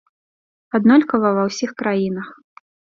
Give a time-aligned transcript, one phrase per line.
[0.79, 2.27] Аднолькава ва ўсіх краінах.